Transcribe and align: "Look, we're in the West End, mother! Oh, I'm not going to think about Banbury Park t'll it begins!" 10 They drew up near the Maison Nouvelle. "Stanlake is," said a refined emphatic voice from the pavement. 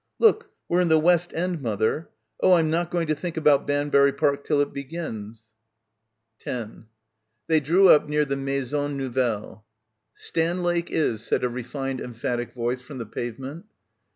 "Look, 0.17 0.49
we're 0.67 0.81
in 0.81 0.87
the 0.87 0.97
West 0.97 1.31
End, 1.31 1.61
mother! 1.61 2.09
Oh, 2.41 2.53
I'm 2.53 2.71
not 2.71 2.89
going 2.89 3.05
to 3.05 3.13
think 3.13 3.37
about 3.37 3.67
Banbury 3.67 4.11
Park 4.11 4.43
t'll 4.43 4.59
it 4.61 4.73
begins!" 4.73 5.51
10 6.39 6.87
They 7.45 7.59
drew 7.59 7.87
up 7.89 8.09
near 8.09 8.25
the 8.25 8.35
Maison 8.35 8.97
Nouvelle. 8.97 9.63
"Stanlake 10.15 10.89
is," 10.89 11.21
said 11.23 11.43
a 11.43 11.49
refined 11.49 12.01
emphatic 12.01 12.51
voice 12.51 12.81
from 12.81 12.97
the 12.97 13.05
pavement. 13.05 13.67